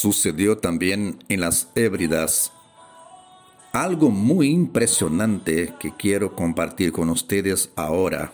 Sucedió 0.00 0.56
también 0.56 1.22
en 1.28 1.42
las 1.42 1.68
Hébridas 1.74 2.52
algo 3.70 4.08
muy 4.08 4.48
impresionante 4.48 5.74
que 5.78 5.94
quiero 5.94 6.34
compartir 6.34 6.90
con 6.90 7.10
ustedes 7.10 7.70
ahora. 7.76 8.32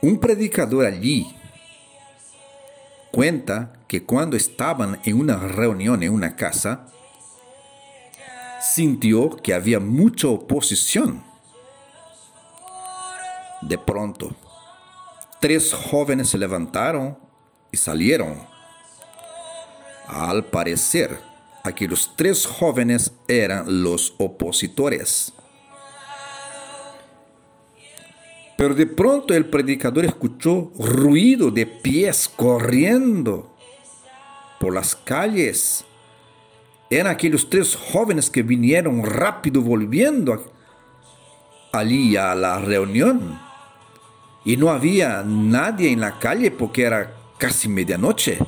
Un 0.00 0.18
predicador 0.18 0.86
allí 0.86 1.36
cuenta 3.12 3.74
que 3.86 4.02
cuando 4.02 4.34
estaban 4.34 4.98
en 5.04 5.20
una 5.20 5.36
reunión 5.36 6.02
en 6.02 6.14
una 6.14 6.36
casa, 6.36 6.86
sintió 8.62 9.36
que 9.36 9.52
había 9.52 9.78
mucha 9.78 10.28
oposición. 10.28 11.22
De 13.60 13.76
pronto, 13.76 14.34
tres 15.38 15.74
jóvenes 15.74 16.30
se 16.30 16.38
levantaron 16.38 17.18
y 17.70 17.76
salieron. 17.76 18.58
Al 20.10 20.44
parecer, 20.44 21.20
aquellos 21.62 22.14
tres 22.16 22.44
jóvenes 22.44 23.12
eran 23.28 23.84
los 23.84 24.12
opositores. 24.18 25.32
Pero 28.56 28.74
de 28.74 28.86
pronto 28.86 29.34
el 29.34 29.46
predicador 29.46 30.04
escuchó 30.04 30.72
ruido 30.76 31.52
de 31.52 31.64
pies 31.64 32.28
corriendo 32.28 33.56
por 34.58 34.74
las 34.74 34.96
calles. 34.96 35.84
Eran 36.90 37.06
aquellos 37.06 37.48
tres 37.48 37.76
jóvenes 37.76 38.30
que 38.30 38.42
vinieron 38.42 39.04
rápido 39.04 39.62
volviendo 39.62 40.44
allí 41.72 42.16
a 42.16 42.34
la 42.34 42.58
reunión. 42.58 43.40
Y 44.44 44.56
no 44.56 44.70
había 44.70 45.22
nadie 45.22 45.92
en 45.92 46.00
la 46.00 46.18
calle 46.18 46.50
porque 46.50 46.82
era 46.82 47.14
casi 47.38 47.68
medianoche. 47.68 48.38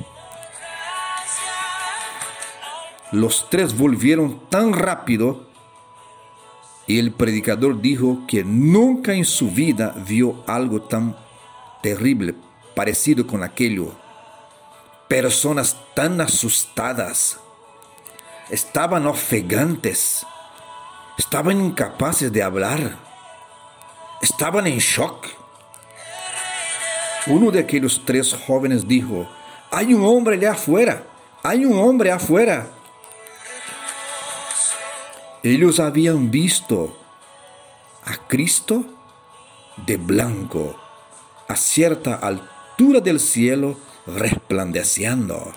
Los 3.13 3.47
tres 3.47 3.77
volvieron 3.77 4.39
tan 4.49 4.73
rápido 4.73 5.45
y 6.87 6.97
el 6.97 7.11
predicador 7.11 7.79
dijo 7.79 8.23
que 8.27 8.43
nunca 8.43 9.13
en 9.13 9.23
su 9.23 9.51
vida 9.51 9.93
vio 10.07 10.43
algo 10.47 10.81
tan 10.81 11.15
terrible 11.83 12.33
parecido 12.75 13.27
con 13.27 13.43
aquello. 13.43 13.91
Personas 15.07 15.77
tan 15.93 16.21
asustadas, 16.21 17.39
estaban 18.49 19.05
ofegantes, 19.05 20.25
estaban 21.15 21.61
incapaces 21.61 22.33
de 22.33 22.41
hablar, 22.41 22.97
estaban 24.23 24.65
en 24.65 24.79
shock. 24.79 25.27
Uno 27.27 27.51
de 27.51 27.59
aquellos 27.59 28.01
tres 28.03 28.35
jóvenes 28.47 28.87
dijo, 28.87 29.29
hay 29.69 29.93
un 29.93 30.03
hombre 30.03 30.35
allá 30.35 30.53
afuera, 30.53 31.03
hay 31.43 31.63
un 31.63 31.77
hombre 31.77 32.11
afuera. 32.11 32.69
Ellos 35.43 35.81
habían 35.81 36.31
visto 36.31 36.95
a 38.05 38.15
Cristo 38.29 38.85
de 39.85 39.97
blanco 39.97 40.73
a 41.49 41.57
cierta 41.57 42.15
altura 42.15 43.01
del 43.01 43.19
cielo 43.19 43.75
resplandeciendo. 44.07 45.51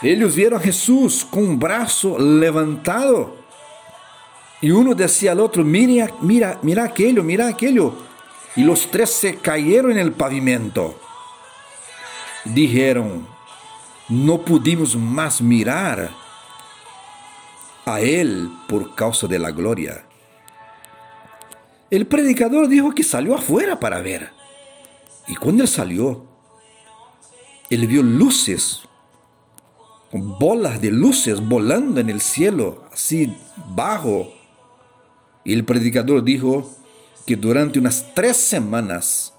Ellos 0.00 0.34
vieron 0.34 0.58
a 0.58 0.64
Jesús 0.64 1.26
con 1.28 1.42
un 1.42 1.58
brazo 1.58 2.18
levantado. 2.18 3.36
Y 4.62 4.70
uno 4.70 4.94
decía 4.94 5.32
al 5.32 5.40
otro, 5.40 5.62
mira, 5.62 6.08
mira, 6.22 6.58
mira 6.62 6.84
aquello, 6.84 7.22
mira 7.22 7.48
aquello. 7.48 7.92
Y 8.54 8.62
los 8.62 8.90
tres 8.90 9.10
se 9.10 9.36
cayeron 9.36 9.92
en 9.92 9.98
el 9.98 10.12
pavimento 10.12 11.00
dijeron, 12.54 13.26
no 14.08 14.42
pudimos 14.42 14.96
más 14.96 15.40
mirar 15.40 16.10
a 17.84 18.00
Él 18.00 18.50
por 18.68 18.94
causa 18.94 19.26
de 19.26 19.38
la 19.38 19.50
gloria. 19.50 20.04
El 21.90 22.06
predicador 22.06 22.68
dijo 22.68 22.92
que 22.92 23.04
salió 23.04 23.36
afuera 23.36 23.78
para 23.78 24.00
ver. 24.00 24.30
Y 25.28 25.36
cuando 25.36 25.62
él 25.62 25.68
salió, 25.68 26.26
él 27.70 27.86
vio 27.86 28.02
luces, 28.02 28.82
bolas 30.12 30.80
de 30.80 30.90
luces 30.90 31.40
volando 31.40 32.00
en 32.00 32.10
el 32.10 32.20
cielo, 32.20 32.84
así 32.92 33.36
bajo. 33.74 34.32
Y 35.44 35.52
el 35.52 35.64
predicador 35.64 36.24
dijo 36.24 36.70
que 37.24 37.36
durante 37.36 37.78
unas 37.78 38.14
tres 38.14 38.36
semanas 38.36 39.32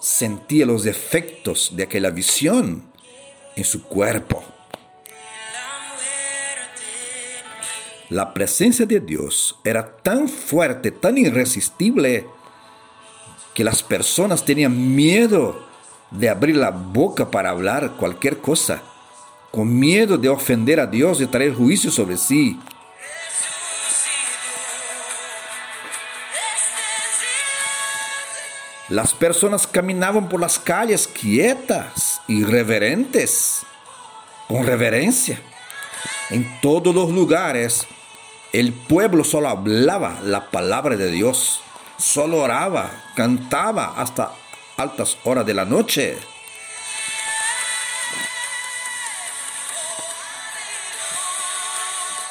sentía 0.00 0.66
los 0.66 0.86
efectos 0.86 1.72
de 1.74 1.84
aquella 1.84 2.10
visión 2.10 2.84
en 3.56 3.64
su 3.64 3.82
cuerpo. 3.82 4.44
La 8.10 8.32
presencia 8.32 8.86
de 8.86 9.00
Dios 9.00 9.56
era 9.64 9.96
tan 9.98 10.28
fuerte, 10.28 10.90
tan 10.90 11.18
irresistible, 11.18 12.26
que 13.52 13.64
las 13.64 13.82
personas 13.82 14.44
tenían 14.44 14.94
miedo 14.94 15.66
de 16.10 16.30
abrir 16.30 16.56
la 16.56 16.70
boca 16.70 17.30
para 17.30 17.50
hablar 17.50 17.96
cualquier 17.98 18.38
cosa, 18.38 18.82
con 19.50 19.78
miedo 19.78 20.16
de 20.16 20.28
ofender 20.28 20.80
a 20.80 20.86
Dios 20.86 21.20
y 21.20 21.26
traer 21.26 21.54
juicio 21.54 21.90
sobre 21.90 22.16
sí. 22.16 22.58
Las 28.88 29.12
personas 29.12 29.66
caminaban 29.66 30.30
por 30.30 30.40
las 30.40 30.58
calles 30.58 31.06
quietas, 31.06 32.22
irreverentes, 32.26 33.66
con 34.48 34.64
reverencia. 34.64 35.38
En 36.30 36.60
todos 36.62 36.94
los 36.94 37.10
lugares, 37.10 37.86
el 38.52 38.72
pueblo 38.72 39.24
solo 39.24 39.50
hablaba 39.50 40.20
la 40.22 40.50
palabra 40.50 40.96
de 40.96 41.10
Dios, 41.10 41.60
solo 41.98 42.38
oraba, 42.38 42.90
cantaba 43.14 43.92
hasta 43.98 44.32
altas 44.78 45.18
horas 45.24 45.44
de 45.44 45.52
la 45.52 45.66
noche. 45.66 46.16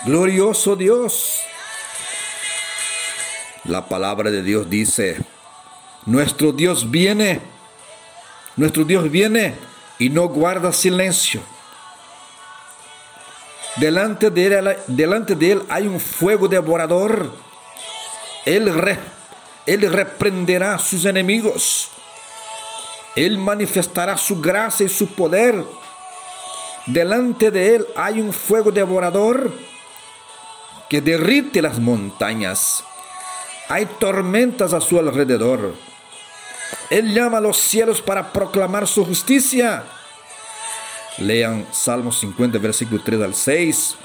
Glorioso 0.06 0.76
Dios. 0.76 1.40
La 3.66 3.86
palabra 3.88 4.32
de 4.32 4.42
Dios 4.42 4.70
dice, 4.70 5.18
nuestro 6.08 6.54
Dios 6.54 6.90
viene, 6.90 7.42
nuestro 8.56 8.86
Dios 8.86 9.12
viene 9.12 9.56
y 10.00 10.10
no 10.10 10.28
guarda 10.30 10.72
silencio. 10.72 11.42
Delante 13.76 14.32
de 14.32 14.46
él, 14.48 14.78
delante 14.88 15.36
de 15.36 15.52
él 15.52 15.64
hay 15.70 15.86
un 15.86 16.00
fuego 16.00 16.48
devorador. 16.48 17.32
Él, 18.46 18.72
él 19.66 19.92
reprenderá 19.92 20.76
a 20.76 20.80
sus 20.80 21.06
enemigos. 21.06 21.90
Él 23.16 23.38
manifestará 23.38 24.18
su 24.18 24.40
gracia 24.42 24.86
y 24.86 24.90
su 24.90 25.08
poder. 25.10 25.64
Delante 26.88 27.52
de 27.52 27.76
él 27.76 27.88
hay 27.96 28.22
un 28.22 28.32
fuego 28.32 28.72
devorador 28.72 29.52
que 30.90 31.02
derrite 31.02 31.62
las 31.62 31.80
montañas. 31.80 32.84
Hay 33.68 33.86
tormentas 34.00 34.74
a 34.74 34.80
su 34.80 34.98
alrededor. 34.98 35.74
Él 36.90 37.14
llama 37.14 37.40
a 37.40 37.42
los 37.42 37.58
cielos 37.58 38.02
para 38.02 38.32
proclamar 38.32 38.88
su 38.88 39.04
justicia. 39.06 39.84
Lean 41.18 41.66
Salmos 41.72 42.20
50, 42.20 42.58
versículo 42.60 43.02
3 43.04 43.22
al 43.22 43.34
6. 43.34 43.96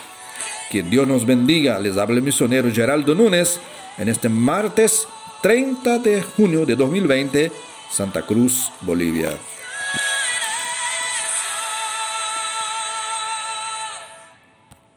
Que 0.71 0.83
Dios 0.83 1.07
nos 1.07 1.25
bendiga. 1.27 1.79
Les 1.79 1.97
habla 1.97 2.17
el 2.17 2.23
misionero 2.23 2.73
Geraldo 2.73 3.15
Núñez 3.15 3.61
en 3.99 4.09
este 4.09 4.29
martes 4.29 5.07
30 5.43 5.99
de 5.99 6.23
junio 6.23 6.65
de 6.65 6.77
2020, 6.77 7.53
Santa 7.91 8.23
Cruz, 8.23 8.71
Bolivia. 8.81 9.37